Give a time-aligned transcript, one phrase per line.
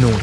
[0.00, 0.16] Non,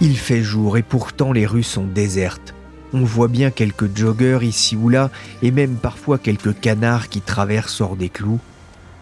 [0.00, 2.54] il fait jour et pourtant les rues sont désertes.
[2.92, 5.10] On voit bien quelques joggeurs ici ou là
[5.42, 8.40] et même parfois quelques canards qui traversent hors des clous.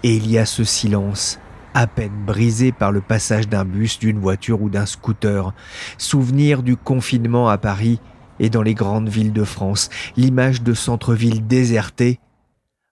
[0.03, 1.39] Et il y a ce silence,
[1.75, 5.53] à peine brisé par le passage d'un bus, d'une voiture ou d'un scooter.
[5.97, 8.01] Souvenir du confinement à Paris
[8.41, 12.21] et dans les grandes villes de France, l'image de centre-ville déserté,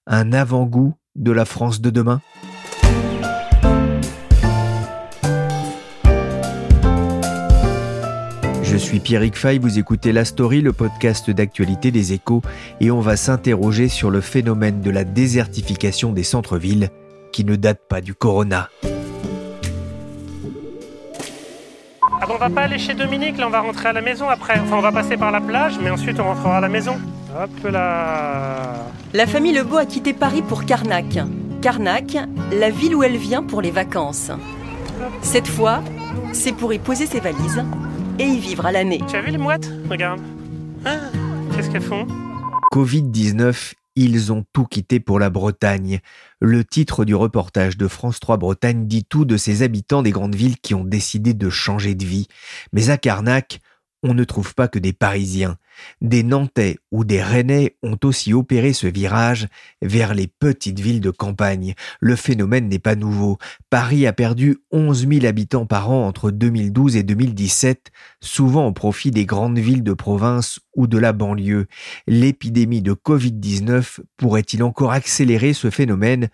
[0.07, 2.21] un avant-goût de la France de demain.
[8.77, 12.43] Je suis Pierrick Fay, vous écoutez La Story, le podcast d'actualité des échos,
[12.79, 16.91] et on va s'interroger sur le phénomène de la désertification des centres-villes
[17.33, 18.69] qui ne date pas du corona.
[18.83, 18.89] Ah
[22.29, 24.61] bon, on va pas aller chez Dominique, là on va rentrer à la maison après.
[24.61, 26.99] Enfin, on va passer par la plage, mais ensuite on rentrera à la maison.
[27.35, 28.75] Hop là
[29.15, 31.19] La famille Lebeau a quitté Paris pour Carnac.
[31.63, 32.19] Carnac,
[32.53, 34.31] la ville où elle vient pour les vacances.
[35.23, 35.83] Cette fois,
[36.35, 37.65] c'est pour y poser ses valises
[38.19, 39.01] et y vivre à l'année.
[39.09, 39.71] Tu as vu les mouettes?
[39.91, 40.21] Regarde.
[40.85, 40.99] Ah,
[41.55, 42.07] Qu'est-ce qu'elles font?
[42.73, 46.01] Covid-19, ils ont tout quitté pour la Bretagne.
[46.41, 50.35] Le titre du reportage de France 3 Bretagne dit tout de ces habitants des grandes
[50.35, 52.29] villes qui ont décidé de changer de vie.
[52.73, 53.61] Mais à Carnac,
[54.03, 55.57] on ne trouve pas que des Parisiens.
[56.01, 59.49] Des Nantais ou des Rennais ont aussi opéré ce virage
[59.83, 61.75] vers les petites villes de campagne.
[62.01, 63.39] Le phénomène n'est pas nouveau.
[63.71, 69.11] Paris a perdu 11 000 habitants par an entre 2012 et 2017, souvent au profit
[69.11, 71.67] des grandes villes de province ou de la banlieue.
[72.07, 76.29] L'épidémie de Covid-19 pourrait-il encore accélérer ce phénomène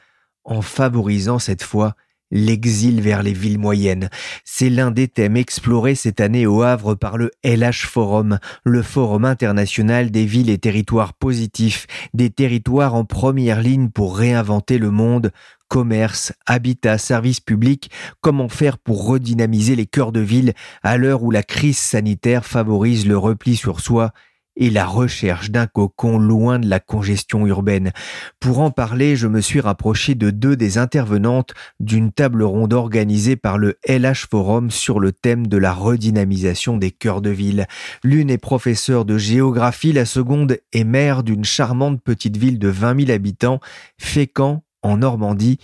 [0.44, 1.94] en favorisant cette fois
[2.32, 4.08] l'exil vers les villes moyennes.
[4.44, 9.24] C'est l'un des thèmes explorés cette année au Havre par le LH Forum, le Forum
[9.24, 15.30] international des villes et territoires positifs, des territoires en première ligne pour réinventer le monde,
[15.68, 17.90] commerce, habitat, services publics,
[18.20, 23.06] comment faire pour redynamiser les cœurs de ville à l'heure où la crise sanitaire favorise
[23.06, 24.12] le repli sur soi
[24.56, 27.92] et la recherche d'un cocon loin de la congestion urbaine.
[28.40, 33.36] Pour en parler, je me suis rapproché de deux des intervenantes d'une table ronde organisée
[33.36, 37.66] par le LH Forum sur le thème de la redynamisation des cœurs de ville.
[38.04, 43.06] L'une est professeure de géographie, la seconde est maire d'une charmante petite ville de 20
[43.06, 43.60] 000 habitants,
[43.98, 45.58] Fécamp, en Normandie.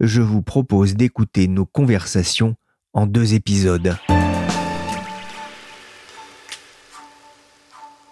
[0.00, 2.54] Je vous propose d'écouter nos conversations
[2.92, 3.96] en deux épisodes.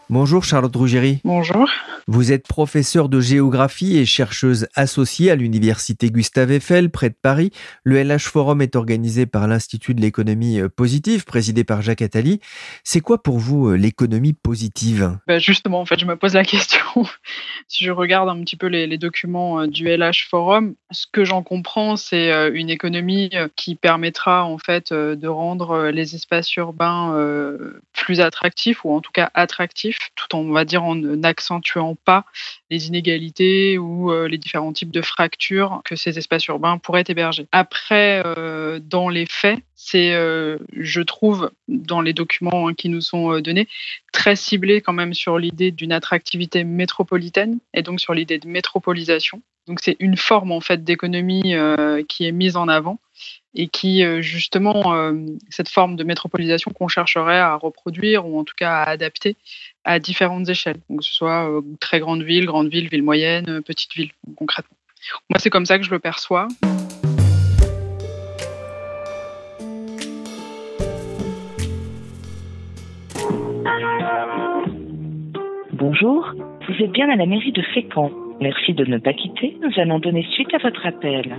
[0.08, 1.20] Bonjour Charlotte Rougerie.
[1.24, 1.68] Bonjour.
[2.08, 7.50] Vous êtes professeur de géographie et chercheuse associée à l'université Gustave Eiffel près de Paris.
[7.82, 12.40] Le LH Forum est organisé par l'Institut de l'économie positive présidé par Jacques Attali.
[12.84, 15.18] C'est quoi pour vous l'économie positive?
[15.26, 16.84] Ben Justement, en fait, je me pose la question.
[17.66, 21.42] si je regarde un petit peu les, les documents du LH Forum, ce que j'en
[21.42, 27.18] comprends, c'est une économie qui permettra en fait de rendre les espaces urbains
[27.92, 32.24] plus attractifs ou en tout cas attractifs tout en, on va dire, en pas
[32.70, 37.46] les inégalités ou euh, les différents types de fractures que ces espaces urbains pourraient héberger.
[37.52, 43.00] Après, euh, dans les faits, c'est, euh, je trouve, dans les documents hein, qui nous
[43.00, 43.68] sont donnés,
[44.12, 49.42] très ciblé quand même sur l'idée d'une attractivité métropolitaine et donc sur l'idée de métropolisation.
[49.66, 51.54] Donc c'est une forme en fait d'économie
[52.08, 53.00] qui est mise en avant
[53.54, 55.12] et qui justement
[55.48, 59.36] cette forme de métropolisation qu'on chercherait à reproduire ou en tout cas à adapter
[59.84, 61.48] à différentes échelles, que ce soit
[61.80, 64.76] très grande ville, grande ville, ville moyenne, petite ville concrètement.
[65.30, 66.48] Moi c'est comme ça que je le perçois.
[75.72, 76.32] Bonjour,
[76.68, 78.10] vous êtes bien à la mairie de Fécamp.
[78.40, 81.36] Merci de ne pas quitter, nous allons donner suite à votre appel.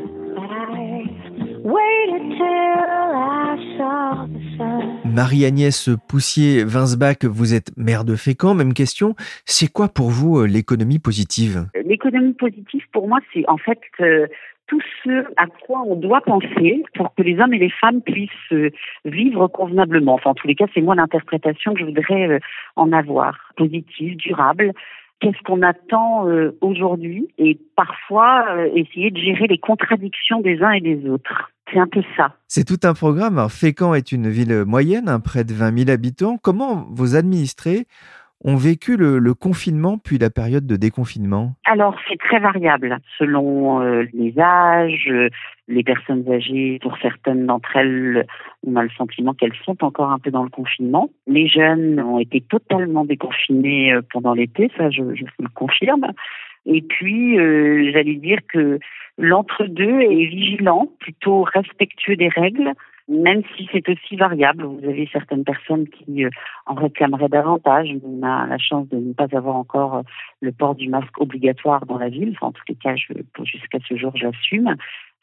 [5.18, 9.16] Marie-Agnès Poussier-Vinsbach, vous êtes maire de Fécamp, même question.
[9.46, 11.66] C'est quoi pour vous l'économie positive?
[11.74, 14.28] L'économie positive, pour moi, c'est en fait euh,
[14.68, 18.30] tout ce à quoi on doit penser pour que les hommes et les femmes puissent
[18.52, 18.70] euh,
[19.06, 20.14] vivre convenablement.
[20.14, 22.40] Enfin, en tous les cas, c'est moi l'interprétation que je voudrais euh,
[22.76, 23.40] en avoir.
[23.56, 24.72] Positive, durable,
[25.20, 30.72] qu'est-ce qu'on attend euh, aujourd'hui et parfois euh, essayer de gérer les contradictions des uns
[30.72, 31.52] et des autres.
[31.72, 32.34] C'est un peu ça.
[32.48, 33.46] C'est tout un programme.
[33.50, 36.38] Fécamp est une ville moyenne, hein, près de 20 000 habitants.
[36.38, 37.88] Comment vos administrés
[38.44, 41.54] ont vécu le, confinement puis la période de déconfinement?
[41.66, 45.12] Alors c'est très variable selon euh, les âges,
[45.68, 46.80] les personnes âgées.
[46.82, 48.26] Pour certaines d'entre elles,
[48.66, 51.10] on a le sentiment qu'elles sont encore un peu dans le confinement.
[51.26, 56.12] Les jeunes ont été totalement déconfinés euh, pendant l'été, ça je, vous le confirme.
[56.66, 58.80] Et puis, euh, j'allais dire que
[59.18, 62.74] l'entre-deux est vigilant, plutôt respectueux des règles,
[63.08, 64.64] même si c'est aussi variable.
[64.64, 66.30] Vous avez certaines personnes qui euh,
[66.66, 67.90] en réclameraient davantage.
[68.04, 70.04] On a la chance de ne pas avoir encore
[70.42, 72.34] le port du masque obligatoire dans la ville.
[72.36, 74.76] Enfin, en tous les cas, jusqu'à ce jour, j'assume.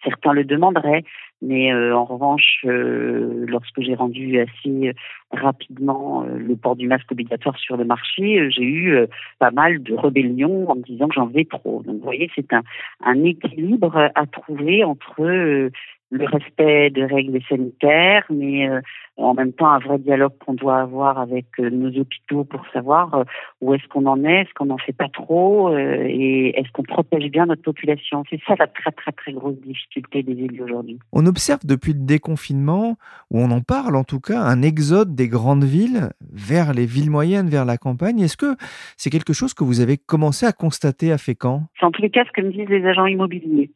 [0.04, 1.04] Certains le demanderaient,
[1.40, 4.92] mais euh, en revanche, euh, lorsque j'ai rendu assez
[5.32, 8.98] rapidement euh, le port du masque obligatoire sur le marché, j'ai eu
[9.38, 11.82] pas mal de rébellions en me disant que j'en vais trop.
[11.84, 12.62] Donc, vous voyez, c'est un,
[13.02, 15.70] un équilibre à trouver entre
[16.14, 18.80] le respect des règles sanitaires, mais euh,
[19.16, 23.14] en même temps un vrai dialogue qu'on doit avoir avec euh, nos hôpitaux pour savoir
[23.14, 23.24] euh,
[23.60, 27.30] où est-ce qu'on en est, est-ce qu'on n'en fait pas trop et est-ce qu'on protège
[27.30, 28.22] bien notre population.
[28.30, 30.98] C'est ça la très très très grosse difficulté des élus aujourd'hui.
[31.12, 32.96] On observe depuis le déconfinement,
[33.30, 37.10] ou on en parle en tout cas, un exode des grandes villes vers les villes
[37.10, 38.20] moyennes, vers la campagne.
[38.20, 38.54] Est-ce que
[38.96, 41.62] c'est quelque chose que vous avez commencé à constater à Fécamp?
[41.80, 43.70] C'est en tous les cas ce que me disent les agents immobiliers.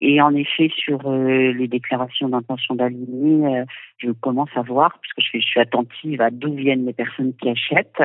[0.00, 3.64] Et en effet, sur euh, les déclarations d'intention d'aligner, euh,
[3.98, 8.02] je commence à voir, puisque je, suis attentive à d'où viennent les personnes qui achètent.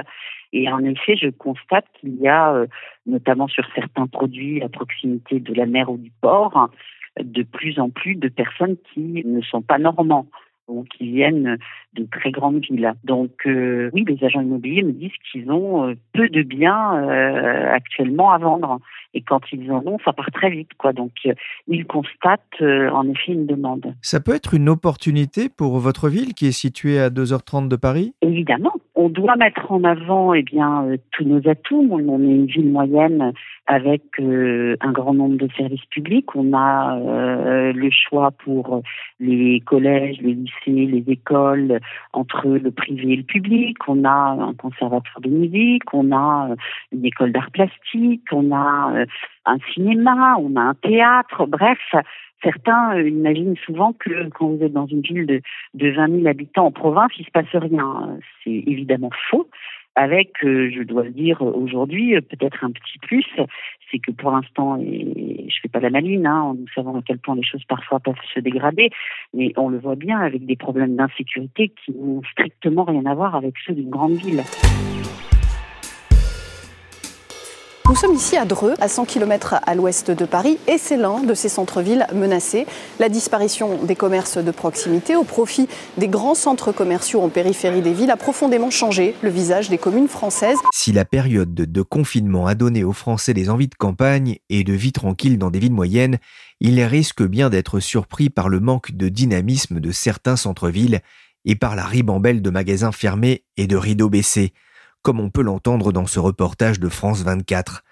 [0.53, 2.67] Et en effet, je constate qu'il y a, euh,
[3.05, 6.69] notamment sur certains produits à proximité de la mer ou du port,
[7.21, 10.27] de plus en plus de personnes qui ne sont pas normands
[10.71, 11.57] ou qui viennent
[11.93, 12.93] de très grandes villes.
[13.03, 17.07] Donc oui, les agents immobiliers me disent qu'ils ont peu de biens
[17.73, 18.79] actuellement à vendre
[19.13, 20.73] et quand ils en ont, ça part très vite.
[20.77, 20.93] Quoi.
[20.93, 21.33] Donc, euh,
[21.67, 23.93] ils constatent euh, en effet une demande.
[24.01, 28.13] Ça peut être une opportunité pour votre ville qui est située à 2h30 de Paris?
[28.21, 28.73] Évidemment.
[28.95, 31.87] On doit mettre en avant eh bien, euh, tous nos atouts.
[31.91, 33.33] On est une ville moyenne
[33.67, 36.35] avec un grand nombre de services publics.
[36.35, 36.99] On a
[37.71, 38.81] le choix pour
[39.19, 41.79] les collèges, les lycées, les écoles,
[42.13, 43.77] entre le privé et le public.
[43.87, 46.55] On a un conservatoire de musique, on a
[46.91, 49.05] une école d'art plastique, on a euh,
[49.45, 51.79] un cinéma, on a un théâtre, bref,
[52.43, 55.41] certains euh, imaginent souvent que quand vous êtes dans une ville de,
[55.73, 58.17] de 20 000 habitants en province, il se passe rien.
[58.43, 59.47] C'est évidemment faux.
[59.95, 63.25] Avec, euh, je dois le dire aujourd'hui, peut-être un petit plus,
[63.91, 67.43] c'est que pour l'instant, et je fais pas la nous savons à quel point les
[67.43, 68.89] choses parfois peuvent se dégrader,
[69.33, 73.35] mais on le voit bien avec des problèmes d'insécurité qui n'ont strictement rien à voir
[73.35, 74.43] avec ceux d'une grande ville.
[77.91, 81.23] Nous sommes ici à Dreux, à 100 km à l'ouest de Paris, et c'est l'un
[81.23, 82.65] de ces centres-villes menacés.
[82.99, 85.67] La disparition des commerces de proximité au profit
[85.97, 90.07] des grands centres commerciaux en périphérie des villes a profondément changé le visage des communes
[90.07, 90.57] françaises.
[90.73, 94.71] Si la période de confinement a donné aux Français des envies de campagne et de
[94.71, 96.17] vie tranquille dans des villes moyennes,
[96.61, 101.01] ils risquent bien d'être surpris par le manque de dynamisme de certains centres-villes
[101.43, 104.53] et par la ribambelle de magasins fermés et de rideaux baissés
[105.01, 107.83] comme on peut l'entendre dans ce reportage de France 24.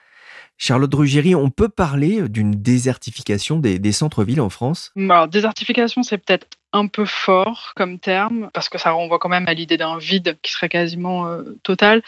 [0.58, 4.92] Charlotte Ruggieri, on peut parler d'une désertification des, centres-villes en France?
[4.98, 9.48] Alors, désertification, c'est peut-être un peu fort comme terme, parce que ça renvoie quand même
[9.48, 12.04] à l'idée d'un vide qui serait quasiment euh, total.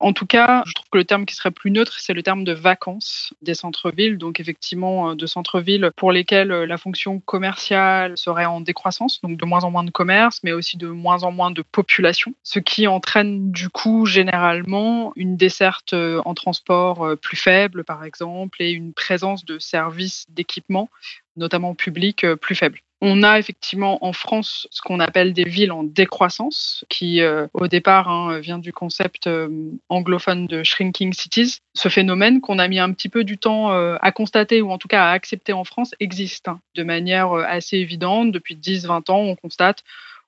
[0.00, 2.42] En tout cas, je trouve que le terme qui serait plus neutre, c'est le terme
[2.42, 4.18] de vacances des centres-villes.
[4.18, 9.36] Donc effectivement, euh, de centres-villes pour lesquels euh, la fonction commerciale serait en décroissance, donc
[9.36, 12.58] de moins en moins de commerce, mais aussi de moins en moins de population, ce
[12.58, 18.92] qui entraîne du coup généralement une desserte en transport plus faible, par exemple, et une
[18.92, 20.88] présence de services d'équipement
[21.36, 22.80] notamment publics, plus faibles.
[23.02, 27.66] On a effectivement en France ce qu'on appelle des villes en décroissance, qui euh, au
[27.66, 29.48] départ hein, vient du concept euh,
[29.88, 31.60] anglophone de shrinking cities.
[31.72, 34.76] Ce phénomène qu'on a mis un petit peu du temps euh, à constater ou en
[34.76, 38.32] tout cas à accepter en France existe hein, de manière assez évidente.
[38.32, 39.82] Depuis 10-20 ans, on constate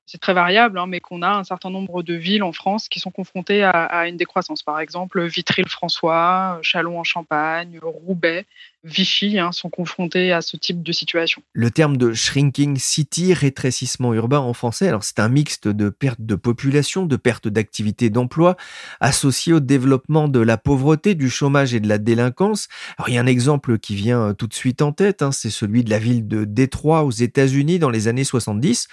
[0.05, 3.01] c'est très variable, hein, mais qu'on a un certain nombre de villes en France qui
[3.01, 4.63] sont confrontées à, à une décroissance.
[4.63, 8.45] Par exemple, Vitry-le-François, Châlons-en-Champagne, Roubaix,
[8.85, 11.43] Vichy hein, sont confrontés à ce type de situation.
[11.53, 16.21] Le terme de shrinking city, rétrécissement urbain en français, alors c'est un mixte de perte
[16.21, 18.57] de population, de perte d'activité d'emploi,
[19.01, 22.69] associé au développement de la pauvreté, du chômage et de la délinquance.
[22.99, 25.31] Alors il y a un exemple qui vient euh, tout de suite en tête, hein,
[25.31, 28.89] c'est celui de la ville de Détroit aux États-Unis dans les années 70.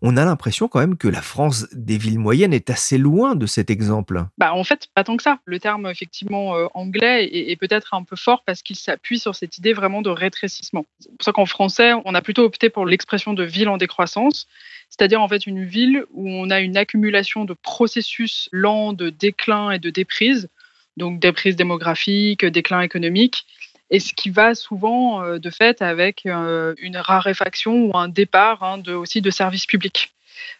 [0.00, 3.46] On a l'impression quand même que la France des villes moyennes est assez loin de
[3.46, 4.24] cet exemple.
[4.38, 5.38] Bah en fait, pas tant que ça.
[5.44, 9.33] Le terme effectivement euh, anglais est, est peut-être un peu fort parce qu'il s'appuie sur
[9.34, 10.86] cette idée vraiment de rétrécissement.
[11.00, 14.46] C'est pour ça qu'en français, on a plutôt opté pour l'expression de ville en décroissance,
[14.90, 19.70] c'est-à-dire en fait une ville où on a une accumulation de processus lents de déclin
[19.70, 20.48] et de déprise,
[20.96, 23.46] donc déprise démographique, déclin économique,
[23.90, 28.62] et ce qui va souvent euh, de fait avec euh, une raréfaction ou un départ
[28.62, 30.12] hein, de, aussi de services publics.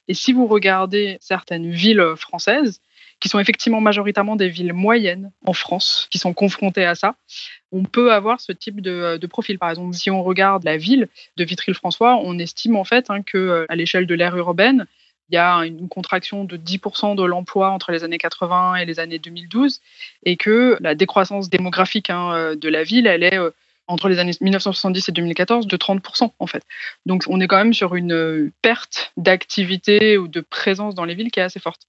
[0.09, 2.81] Et si vous regardez certaines villes françaises,
[3.21, 7.17] qui sont effectivement majoritairement des villes moyennes en France, qui sont confrontées à ça,
[7.73, 9.59] on peut avoir ce type de, de profil.
[9.59, 13.39] Par exemple, si on regarde la ville de Vitry-le-François, on estime en fait hein, que
[13.39, 14.87] euh, à l'échelle de l'ère urbaine,
[15.31, 19.01] il y a une contraction de 10% de l'emploi entre les années 80 et les
[19.01, 19.81] années 2012,
[20.25, 23.51] et que la décroissance démographique hein, euh, de la ville, elle est euh,
[23.87, 26.65] entre les années 1970 et 2014 de 30% en fait.
[27.07, 31.31] Donc on est quand même sur une perte d'activité ou de présence dans les villes
[31.31, 31.83] qui est assez forte.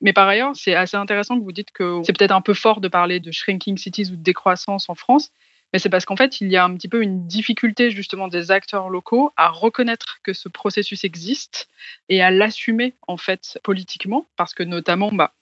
[0.00, 2.80] Mais par ailleurs, c'est assez intéressant que vous dites que c'est peut-être un peu fort
[2.80, 5.30] de parler de shrinking cities ou de décroissance en France,
[5.72, 8.50] mais c'est parce qu'en fait, il y a un petit peu une difficulté justement des
[8.50, 11.68] acteurs locaux à reconnaître que ce processus existe
[12.08, 15.32] et à l'assumer en fait politiquement, parce que notamment, bah,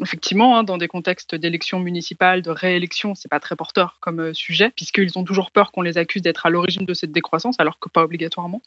[0.00, 4.34] effectivement, hein, dans des contextes d'élections municipales, de réélection, c'est pas très porteur comme euh,
[4.34, 7.78] sujet, puisqu'ils ont toujours peur qu'on les accuse d'être à l'origine de cette décroissance, alors
[7.78, 8.62] que pas obligatoirement,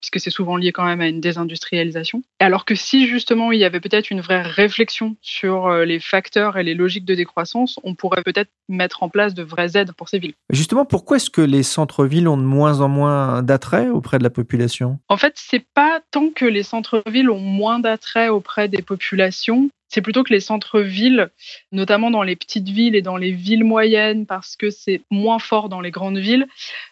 [0.00, 2.22] puisque c'est souvent lié quand même à une désindustrialisation.
[2.38, 6.56] Alors que si justement il y avait peut-être une vraie réflexion sur euh, les facteurs
[6.56, 10.08] et les logiques de décroissance, on pourrait peut-être mettre en place de vraies aides pour
[10.08, 10.34] ces villes.
[10.50, 14.30] Justement, pourquoi est-ce que les centres-villes ont de moins en moins d'attrait auprès de la
[14.30, 14.98] population?
[15.08, 20.02] En fait, c'est pas tant que les centres-villes ont moins d'attrait auprès des populations, c'est
[20.02, 21.30] plutôt que les centres-villes,
[21.70, 25.68] notamment dans les petites villes et dans les villes moyennes, parce que c'est moins fort
[25.68, 26.48] dans les grandes villes,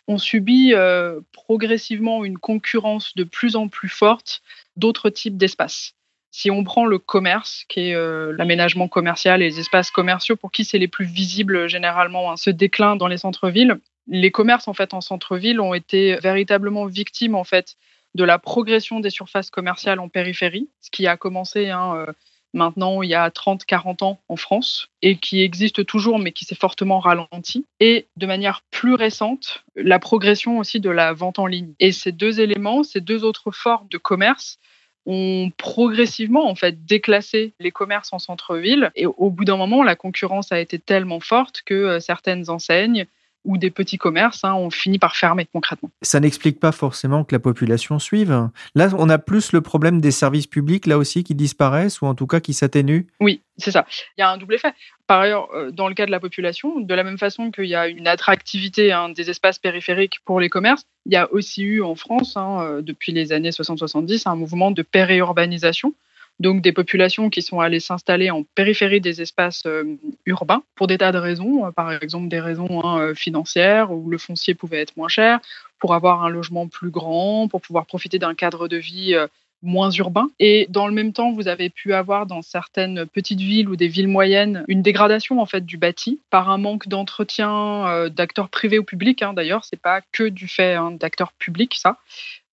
[0.07, 4.41] ont subi euh, progressivement une concurrence de plus en plus forte
[4.77, 5.95] d'autres types d'espaces.
[6.31, 10.53] Si on prend le commerce, qui est euh, l'aménagement commercial et les espaces commerciaux, pour
[10.53, 14.75] qui c'est les plus visibles généralement, hein, ce déclin dans les centres-villes, les commerces en
[14.75, 17.75] fait en centre-ville ont été véritablement victimes en fait
[18.15, 22.13] de la progression des surfaces commerciales en périphérie, ce qui a commencé hein, euh,
[22.53, 26.55] maintenant il y a 30-40 ans en France et qui existe toujours mais qui s'est
[26.55, 27.67] fortement ralenti.
[27.81, 31.75] Et de manière plus récente, la progression aussi de la vente en ligne.
[31.81, 34.59] Et ces deux éléments, ces deux autres formes de commerce
[35.07, 39.97] ont progressivement en fait déclassé les commerces en centre-ville et au bout d'un moment la
[39.97, 43.07] concurrence a été tellement forte que euh, certaines enseignes
[43.45, 45.91] ou des petits commerces hein, ont fini par fermer concrètement.
[46.03, 48.49] Ça n'explique pas forcément que la population suive.
[48.75, 52.15] Là, on a plus le problème des services publics, là aussi, qui disparaissent ou en
[52.15, 53.07] tout cas qui s'atténuent.
[53.21, 53.87] Oui, c'est ça.
[54.17, 54.73] Il y a un double effet.
[55.07, 57.75] Par ailleurs, euh, dans le cas de la population, de la même façon qu'il y
[57.75, 61.83] a une attractivité hein, des espaces périphériques pour les commerces, il y a aussi eu
[61.83, 65.95] en France, hein, euh, depuis les années 60-70, un mouvement de périurbanisation
[66.43, 69.97] donc des populations qui sont allées s'installer en périphérie des espaces euh,
[70.27, 74.11] urbains pour des tas de raisons, euh, par exemple des raisons hein, euh, financières où
[74.11, 75.41] le foncier pouvait être moins cher,
[75.79, 79.17] pour avoir un logement plus grand, pour pouvoir profiter d'un cadre de vie
[79.63, 80.29] moins urbain.
[80.39, 83.89] Et dans le même temps, vous avez pu avoir dans certaines petites villes ou des
[83.89, 88.85] villes moyennes une dégradation en fait du bâti par un manque d'entretien d'acteurs privés ou
[88.85, 89.23] publics.
[89.23, 91.99] Hein, D'ailleurs, c'est pas que du fait hein, d'acteurs publics ça,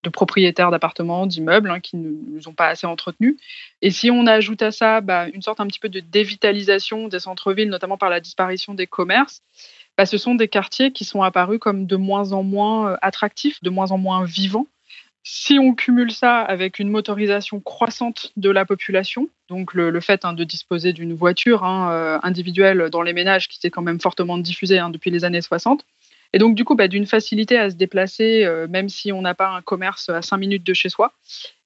[0.02, 3.36] de propriétaires d'appartements, d'immeubles hein, qui ne nous ont pas assez entretenus.
[3.82, 7.18] Et si on ajoute à ça bah, une sorte un petit peu de dévitalisation des
[7.18, 9.42] centres-villes, notamment par la disparition des commerces,
[9.98, 13.62] bah, ce sont des quartiers qui sont apparus comme de moins en moins euh, attractifs,
[13.62, 14.66] de moins en moins vivants.
[15.22, 20.32] Si on cumule ça avec une motorisation croissante de la population, donc le, fait hein,
[20.32, 24.38] de disposer d'une voiture hein, euh, individuelle dans les ménages qui s'est quand même fortement
[24.38, 25.84] diffusée depuis les années 60,
[26.32, 29.34] et donc, du coup, bah, d'une facilité à se déplacer, euh, même si on n'a
[29.34, 31.12] pas un commerce à 5 minutes de chez soi,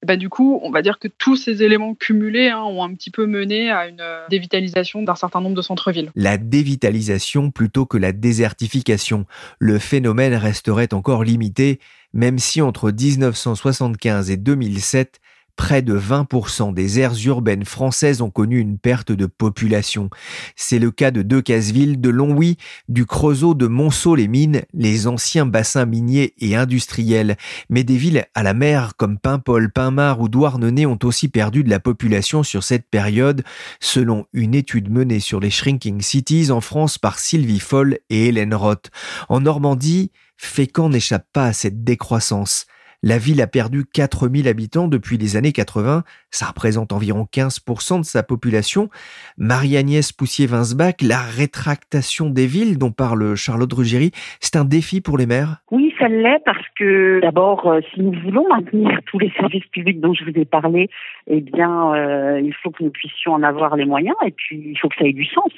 [0.03, 3.11] bah, du coup, on va dire que tous ces éléments cumulés hein, ont un petit
[3.11, 6.11] peu mené à une euh, dévitalisation d'un certain nombre de centres-villes.
[6.15, 9.25] La dévitalisation plutôt que la désertification.
[9.59, 11.79] Le phénomène resterait encore limité,
[12.13, 15.19] même si entre 1975 et 2007,
[15.55, 20.09] près de 20% des aires urbaines françaises ont connu une perte de population.
[20.55, 22.57] C'est le cas de Decazeville, de Longwy,
[22.89, 27.37] du Creusot, de Monceau-les-Mines, les anciens bassins miniers et industriels.
[27.69, 31.69] Mais des villes à la mer comme Paimpol, Pinmar ou Douarnenez ont aussi perdu de
[31.69, 33.43] la population sur cette période,
[33.79, 38.53] selon une étude menée sur les Shrinking Cities en France par Sylvie Foll et Hélène
[38.53, 38.91] Roth.
[39.29, 42.65] En Normandie, Fécamp n'échappe pas à cette décroissance.
[43.07, 46.01] La ville a perdu 4000 habitants depuis les années 80.
[46.31, 48.89] Ça représente environ 15% de sa population.
[49.37, 54.09] Marie-Agnès Poussier-Vinsbach, la rétractation des villes dont parle Charlotte Ruggieri,
[54.39, 55.57] c'est un défi pour les maires?
[55.69, 60.01] Oui, ça l'est parce que d'abord, euh, si nous voulons maintenir tous les services publics
[60.01, 60.89] dont je vous ai parlé,
[61.27, 64.79] eh bien, euh, il faut que nous puissions en avoir les moyens et puis il
[64.79, 65.53] faut que ça ait du sens.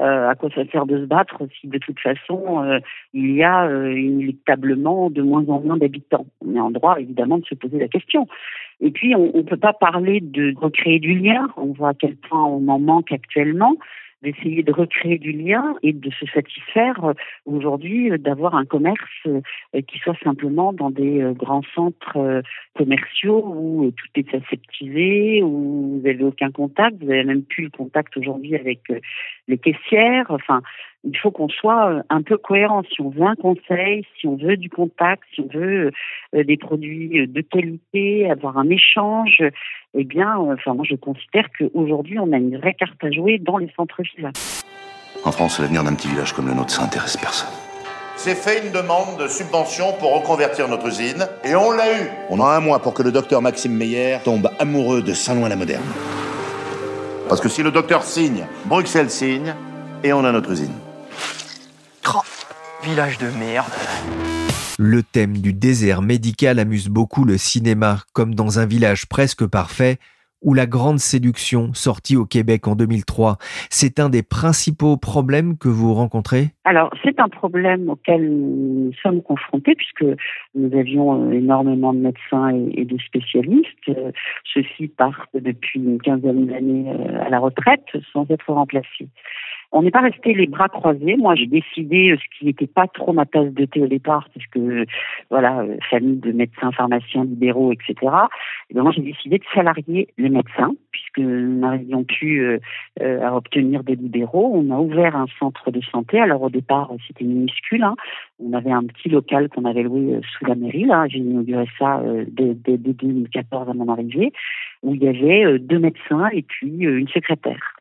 [0.00, 2.80] Euh, à quoi ça sert de se battre si de toute façon
[3.12, 7.44] il y a inéluctablement de moins en moins d'habitants On est en droit évidemment de
[7.44, 8.26] se poser la question.
[8.80, 11.48] Et puis, on ne peut pas parler de recréer du lien.
[11.56, 13.76] On voit à quel point on en manque actuellement
[14.22, 17.12] d'essayer de recréer du lien et de se satisfaire euh,
[17.46, 19.40] aujourd'hui euh, d'avoir un commerce euh,
[19.86, 22.42] qui soit simplement dans des grands centres
[22.76, 27.70] commerciaux où tout est aseptisé, où vous n'avez aucun contact, vous n'avez même plus le
[27.70, 28.80] contact aujourd'hui avec
[29.48, 30.26] les caissières.
[30.28, 30.62] Enfin,
[31.04, 32.82] il faut qu'on soit un peu cohérent.
[32.92, 35.92] Si on veut un conseil, si on veut du contact, si on veut
[36.32, 39.42] des produits de qualité, avoir un échange,
[39.94, 43.58] eh bien, enfin, moi, je considère qu'aujourd'hui, on a une vraie carte à jouer dans
[43.58, 44.30] les centres-villes.
[45.24, 47.50] En France, l'avenir d'un petit village comme le nôtre, ça intéresse personne.
[48.24, 52.06] J'ai fait une demande de subvention pour reconvertir notre usine et on l'a eu.
[52.28, 55.82] On a un mois pour que le docteur Maxime Meyer tombe amoureux de Saint-Loin-la-Moderne.
[57.28, 59.54] Parce que si le docteur signe, Bruxelles signe
[60.04, 60.74] et on a notre usine.
[62.14, 62.20] Oh,
[62.82, 63.72] village de merde.
[64.82, 69.98] Le thème du désert médical amuse beaucoup le cinéma, comme dans un village presque parfait,
[70.40, 73.36] ou La Grande Séduction, sortie au Québec en 2003.
[73.68, 76.54] C'est un des principaux problèmes que vous rencontrez?
[76.64, 80.16] Alors, c'est un problème auquel nous sommes confrontés puisque
[80.54, 83.68] nous avions euh, énormément de médecins et de spécialistes.
[83.90, 84.12] Euh,
[84.54, 87.84] ceux-ci partent depuis une quinzaine d'années euh, à la retraite
[88.14, 89.10] sans être remplacés.
[89.72, 91.16] On n'est pas resté les bras croisés.
[91.16, 94.28] Moi, j'ai décidé, euh, ce qui n'était pas trop ma tasse de thé au départ,
[94.30, 94.58] puisque
[95.30, 97.94] voilà, euh, famille de médecins, pharmaciens, libéraux, etc.
[98.68, 102.58] Et bien moi, j'ai décidé de salarier les médecins, puisque nous n'avions plus euh,
[103.00, 104.50] à obtenir des libéraux.
[104.54, 106.18] On a ouvert un centre de santé.
[106.18, 107.84] Alors au départ, c'était minuscule.
[107.84, 107.94] Hein.
[108.40, 110.84] On avait un petit local qu'on avait loué sous la mairie.
[110.84, 114.32] Là, j'ai inauguré ça dès, dès 2014 à mon arrivée,
[114.82, 117.79] où il y avait deux médecins et puis une secrétaire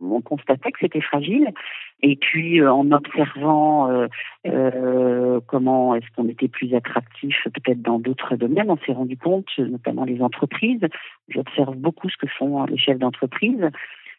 [0.00, 1.52] on constatait que c'était fragile.
[2.02, 4.06] Et puis, euh, en observant euh,
[4.46, 9.48] euh, comment est-ce qu'on était plus attractif peut-être dans d'autres domaines, on s'est rendu compte,
[9.58, 10.86] notamment les entreprises,
[11.28, 13.70] j'observe beaucoup ce que font les chefs d'entreprise,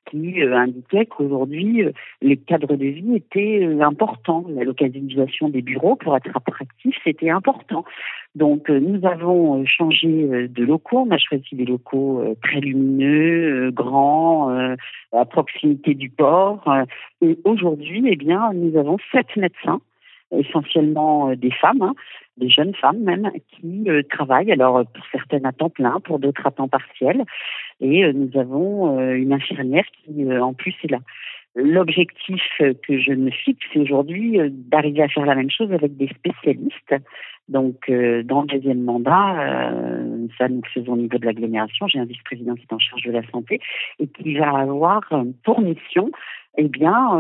[0.09, 4.45] qui euh, indiquait qu'aujourd'hui, euh, les cadres de vie étaient euh, importants.
[4.49, 7.85] La localisation des bureaux pour être attractif, c'était important.
[8.35, 11.05] Donc, nous avons changé de locaux.
[11.07, 14.49] On a choisi des locaux très lumineux, grands,
[15.11, 16.63] à proximité du port.
[17.21, 19.81] Et aujourd'hui, eh bien, nous avons sept médecins
[20.31, 21.93] essentiellement des femmes, hein,
[22.37, 26.51] des jeunes femmes même, qui travaillent, alors pour certaines à temps plein, pour d'autres à
[26.51, 27.25] temps partiel,
[27.81, 30.99] et euh, nous avons euh, une infirmière qui, euh, en plus, est là.
[31.53, 36.07] L'objectif que je me fixe, c'est aujourd'hui d'arriver à faire la même chose avec des
[36.07, 36.95] spécialistes.
[37.49, 39.73] Donc, dans le deuxième mandat,
[40.37, 41.87] ça nous faisons au niveau de l'agglomération.
[41.87, 43.59] J'ai un vice-président qui est en charge de la santé
[43.99, 45.01] et qui va avoir
[45.43, 46.09] pour mission,
[46.57, 47.19] eh bien,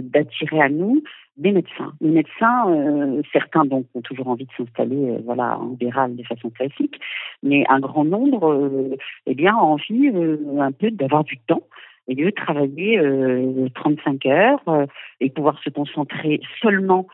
[0.00, 1.02] d'attirer à nous
[1.36, 1.92] des médecins.
[2.00, 6.22] Les médecins, euh, certains donc ont toujours envie de s'installer, euh, voilà, en libéral de
[6.24, 7.00] façon classique,
[7.42, 10.10] mais un grand nombre, euh, eh bien, ont envie
[10.58, 11.62] un peu d'avoir du temps
[12.08, 13.00] et de travailler
[13.76, 14.86] 35 heures
[15.20, 17.06] et pouvoir se concentrer seulement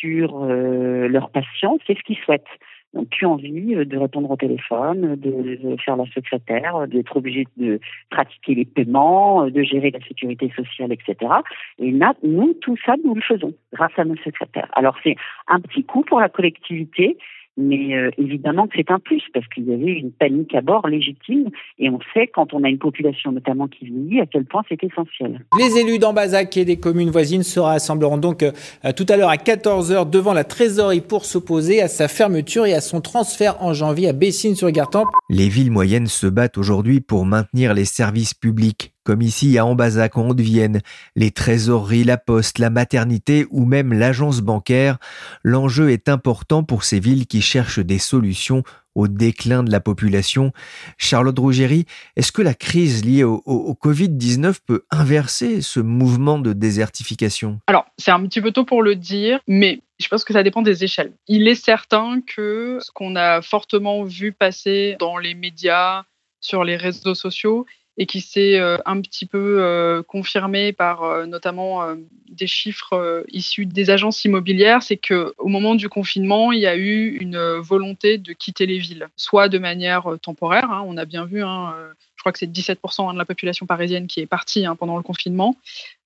[0.00, 2.44] sur leurs patients, c'est ce qu'ils souhaitent
[2.94, 7.80] n'ont plus envie euh, de répondre au téléphone, de faire la secrétaire, d'être obligé de
[8.10, 11.32] pratiquer les paiements, euh, de gérer la sécurité sociale, etc.
[11.78, 14.68] Et nous, tout ça, nous le faisons grâce à nos secrétaires.
[14.72, 15.16] Alors c'est
[15.48, 17.16] un petit coup pour la collectivité,
[17.56, 20.86] mais euh, évidemment que c'est un plus parce qu'il y avait une panique à bord
[20.88, 24.62] légitime et on sait quand on a une population notamment qui vieillit à quel point
[24.68, 25.44] c'est essentiel.
[25.58, 28.52] Les élus d'Ambazac et des communes voisines se rassembleront donc euh,
[28.96, 32.80] tout à l'heure à 14h devant la trésorerie pour s'opposer à sa fermeture et à
[32.80, 35.08] son transfert en janvier à Bessines-sur-Gartempe.
[35.28, 40.16] Les villes moyennes se battent aujourd'hui pour maintenir les services publics comme ici à Ambazac
[40.16, 40.80] en Haute-Vienne,
[41.16, 44.98] les trésoreries, la poste, la maternité ou même l'agence bancaire,
[45.42, 48.62] l'enjeu est important pour ces villes qui cherchent des solutions
[48.94, 50.52] au déclin de la population.
[50.98, 51.86] Charlotte Rougerie,
[52.16, 57.60] est-ce que la crise liée au, au Covid-19 peut inverser ce mouvement de désertification?
[57.66, 60.62] Alors, c'est un petit peu tôt pour le dire, mais je pense que ça dépend
[60.62, 61.12] des échelles.
[61.26, 66.04] Il est certain que ce qu'on a fortement vu passer dans les médias,
[66.40, 67.66] sur les réseaux sociaux,
[67.98, 71.82] et qui s'est euh, un petit peu euh, confirmé par euh, notamment
[72.30, 76.76] des chiffres issus des agences immobilières, c'est que au moment du confinement, il y a
[76.76, 81.26] eu une volonté de quitter les villes, soit de manière temporaire, hein, on a bien
[81.26, 81.74] vu, hein,
[82.16, 85.02] je crois que c'est 17% hein, de la population parisienne qui est partie pendant le
[85.02, 85.56] confinement,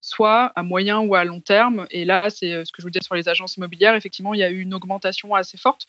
[0.00, 1.86] soit à moyen ou à long terme.
[1.90, 4.44] Et là, c'est ce que je vous disais sur les agences immobilières, effectivement, il y
[4.44, 5.86] a eu une augmentation assez forte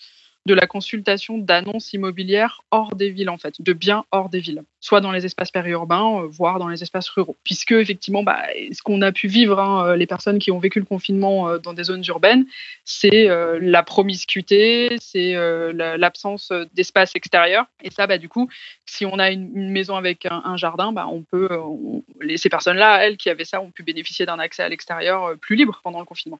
[0.47, 4.63] de la consultation d'annonces immobilières hors des villes, en fait, de biens hors des villes,
[4.87, 7.35] soit dans les espaces périurbains, euh, voire dans les espaces ruraux.
[7.43, 10.79] Puisque, effectivement, bah, ce qu'on a pu vivre, hein, euh, les personnes qui ont vécu
[10.79, 12.45] le confinement euh, dans des zones urbaines,
[12.85, 13.27] c'est
[13.59, 15.33] la promiscuité, c'est
[15.73, 17.65] l'absence d'espace extérieur.
[17.83, 18.47] Et ça, bah, du coup,
[18.85, 21.49] si on a une, maison avec un, jardin, bah, on peut,
[22.37, 25.81] ces personnes-là, elles qui avaient ça, ont pu bénéficier d'un accès à l'extérieur plus libre
[25.83, 26.39] pendant le confinement.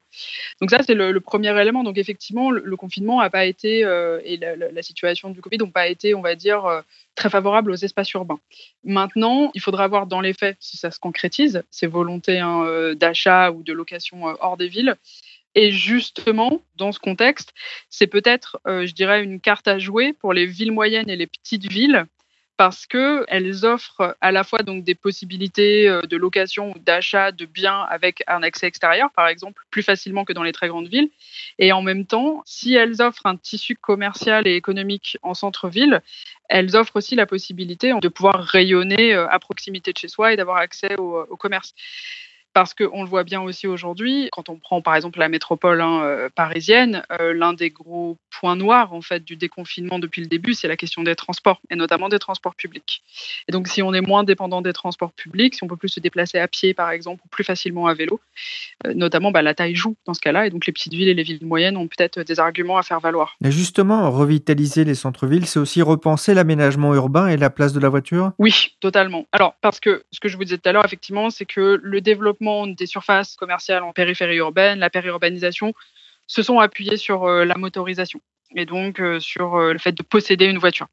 [0.62, 1.84] Donc ça, c'est le, premier élément.
[1.84, 3.80] Donc effectivement, le, confinement n'a pas été
[4.24, 6.82] et la, situation du Covid n'ont pas été, on va dire,
[7.18, 8.40] très favorables aux espaces urbains.
[8.84, 12.94] Maintenant, il faudra voir dans les faits si ça se concrétise, ces volontés hein, euh,
[12.94, 14.96] d'achat ou de location hors des villes.
[15.54, 17.52] Et justement, dans ce contexte,
[17.90, 21.68] c'est peut-être, je dirais, une carte à jouer pour les villes moyennes et les petites
[21.70, 22.06] villes
[22.58, 27.46] parce qu'elles offrent à la fois donc des possibilités euh, de location ou d'achat de
[27.46, 31.08] biens avec un accès extérieur, par exemple, plus facilement que dans les très grandes villes.
[31.60, 36.02] Et en même temps, si elles offrent un tissu commercial et économique en centre-ville,
[36.48, 40.36] elles offrent aussi la possibilité de pouvoir rayonner euh, à proximité de chez soi et
[40.36, 41.74] d'avoir accès au, au commerce
[42.58, 46.02] parce qu'on le voit bien aussi aujourd'hui, quand on prend par exemple la métropole hein,
[46.02, 50.54] euh, parisienne, euh, l'un des gros points noirs en fait du déconfinement depuis le début,
[50.54, 53.04] c'est la question des transports et notamment des transports publics.
[53.46, 56.00] Et donc si on est moins dépendant des transports publics, si on peut plus se
[56.00, 58.18] déplacer à pied par exemple ou plus facilement à vélo,
[58.88, 61.14] euh, notamment bah, la taille joue dans ce cas-là et donc les petites villes et
[61.14, 63.36] les villes moyennes ont peut-être des arguments à faire valoir.
[63.44, 67.88] Et justement, revitaliser les centres-villes, c'est aussi repenser l'aménagement urbain et la place de la
[67.88, 68.32] voiture?
[68.40, 69.26] Oui, totalement.
[69.30, 72.00] Alors parce que ce que je vous disais tout à l'heure effectivement, c'est que le
[72.00, 75.74] développement des surfaces commerciales en périphérie urbaine, la périurbanisation,
[76.26, 78.20] se sont appuyés sur euh, la motorisation
[78.54, 80.86] et donc euh, sur euh, le fait de posséder une voiture.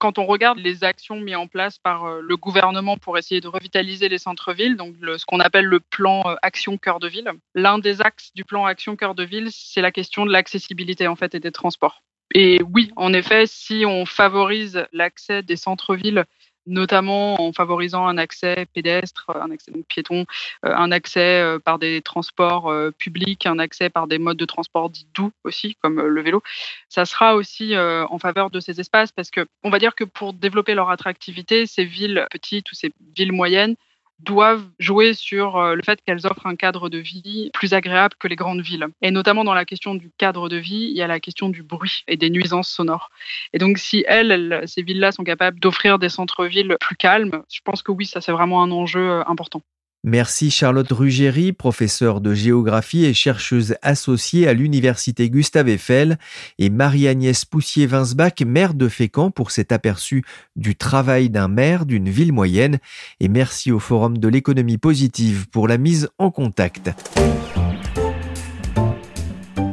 [0.00, 4.08] Quand on regarde les actions mises en place par le gouvernement pour essayer de revitaliser
[4.08, 8.30] les centres-villes, donc ce qu'on appelle le plan Action Cœur de Ville, l'un des axes
[8.32, 11.50] du plan Action Cœur de Ville, c'est la question de l'accessibilité en fait et des
[11.50, 12.04] transports.
[12.32, 16.26] Et oui, en effet, si on favorise l'accès des centres-villes
[16.68, 20.26] notamment en favorisant un accès pédestre, un accès piéton,
[20.64, 24.44] euh, un accès euh, par des transports euh, publics, un accès par des modes de
[24.44, 26.42] transport dits doux aussi, comme le vélo.
[26.88, 30.32] Ça sera aussi en faveur de ces espaces parce que on va dire que pour
[30.32, 33.76] développer leur attractivité, ces villes petites ou ces villes moyennes
[34.20, 38.28] doivent jouer sur euh, le fait qu'elles offrent un cadre de vie plus agréable que
[38.28, 38.86] les grandes villes.
[39.02, 41.62] Et notamment dans la question du cadre de vie, il y a la question du
[41.62, 43.10] bruit et des nuisances sonores.
[43.52, 47.82] Et donc si elles, ces villes-là sont capables d'offrir des centres-villes plus calmes, je pense
[47.82, 49.62] que oui, ça c'est vraiment un enjeu euh, important.
[50.04, 56.18] Merci Charlotte Ruggeri, professeure de géographie et chercheuse associée à l'Université Gustave Eiffel,
[56.58, 62.32] et Marie-Agnès Poussier-Vinsbach, maire de Fécamp, pour cet aperçu du travail d'un maire d'une ville
[62.32, 62.78] moyenne.
[63.18, 66.90] Et merci au Forum de l'économie positive pour la mise en contact.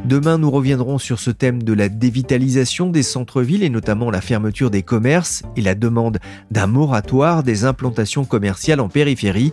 [0.06, 4.70] Demain, nous reviendrons sur ce thème de la dévitalisation des centres-villes et notamment la fermeture
[4.70, 6.20] des commerces et la demande
[6.52, 9.52] d'un moratoire des implantations commerciales en périphérie.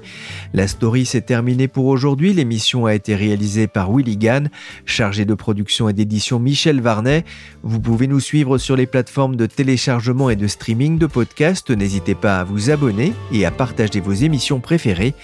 [0.52, 2.34] La story s'est terminée pour aujourd'hui.
[2.34, 4.50] L'émission a été réalisée par Willy Gann,
[4.84, 7.24] chargé de production et d'édition Michel Varnet.
[7.62, 11.70] Vous pouvez nous suivre sur les plateformes de téléchargement et de streaming de podcasts.
[11.70, 15.14] N'hésitez pas à vous abonner et à partager vos émissions préférées.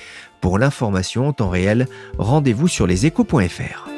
[0.40, 1.86] Pour l'information en temps réel,
[2.16, 3.97] rendez-vous sur leséchos.fr.